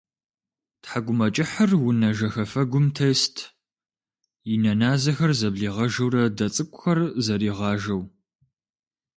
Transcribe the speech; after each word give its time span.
ТхьэкӀумэкӀыхьыр 0.81 1.71
унэ 1.87 2.09
жэхэфэгум 2.17 2.85
тест, 2.95 3.35
и 4.53 4.55
нэ 4.63 4.73
назэхэр 4.79 5.31
зэблигъэжурэ 5.39 6.23
дэ 6.37 6.47
цӀыкӀухэр 6.53 6.99
зэригъажэу. 7.25 8.03